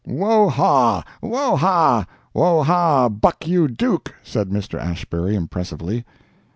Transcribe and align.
"Woe 0.03 0.49
haw, 0.49 1.03
woe 1.21 1.55
haw, 1.55 2.05
woe 2.33 2.63
haw 2.63 3.07
Buck 3.07 3.45
You 3.47 3.67
Duke!" 3.67 4.15
said 4.23 4.49
Mr. 4.49 4.79
Ashbury, 4.81 5.35
impressively. 5.35 6.05